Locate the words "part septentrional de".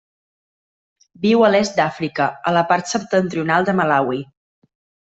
2.73-3.81